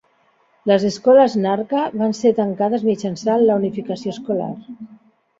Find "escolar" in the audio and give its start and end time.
4.15-4.49